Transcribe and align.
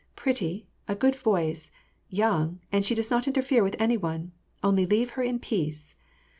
"Pretty, 0.15 0.65
a 0.87 0.95
good 0.95 1.15
voice, 1.15 1.69
young, 2.09 2.59
and 2.71 2.83
she 2.83 2.95
does 2.95 3.11
not 3.11 3.27
interfere 3.27 3.61
with 3.61 3.75
any 3.79 3.97
one: 3.97 4.31
only 4.63 4.83
leave 4.87 5.11
her 5.11 5.21
in 5.21 5.37
peace 5.37 5.93